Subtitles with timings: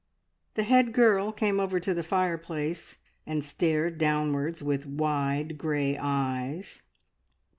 [0.55, 6.81] The head girl came over to the fireplace, and stared downwards with wide grey eyes.